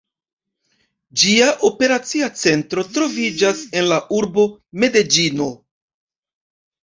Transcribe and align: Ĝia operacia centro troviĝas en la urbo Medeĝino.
Ĝia 1.23 1.49
operacia 1.67 2.29
centro 2.43 2.85
troviĝas 2.95 3.61
en 3.81 3.87
la 3.91 3.99
urbo 4.21 4.45
Medeĝino. 4.85 5.51